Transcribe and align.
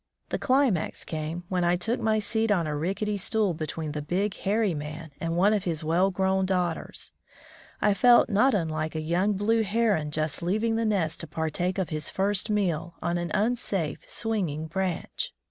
The 0.29 0.39
climax 0.39 1.05
came 1.05 1.43
when 1.47 1.63
I 1.63 1.75
took 1.75 1.99
my 1.99 2.17
seat 2.17 2.49
on 2.49 2.65
a 2.65 2.75
rickety 2.75 3.17
stool 3.17 3.53
between 3.53 3.91
the 3.91 4.01
big, 4.01 4.33
hairy 4.37 4.73
man 4.73 5.11
and 5.19 5.37
one 5.37 5.53
of 5.53 5.65
his 5.65 5.83
well 5.83 6.09
grown 6.09 6.47
daughters. 6.47 7.11
I 7.83 7.93
felt 7.93 8.27
not 8.27 8.53
wilike 8.55 8.95
a 8.95 8.99
young 8.99 9.33
blue 9.33 9.61
heron 9.61 10.09
just 10.09 10.41
leaving 10.41 10.75
the 10.75 10.85
nest 10.85 11.19
to 11.19 11.27
partake 11.27 11.77
of 11.77 11.89
his 11.89 12.09
first 12.09 12.49
meal 12.49 12.95
on 13.03 13.19
an 13.19 13.29
unsafe, 13.35 13.99
swinging 14.09 14.65
branch. 14.65 15.35